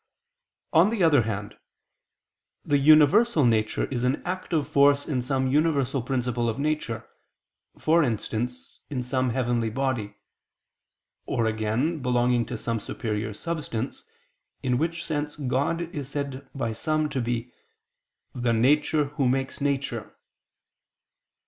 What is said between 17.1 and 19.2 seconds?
be "the Nature